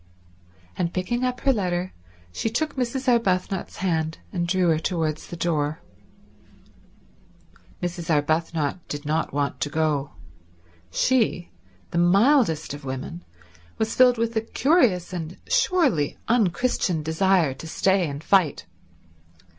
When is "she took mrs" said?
2.31-3.07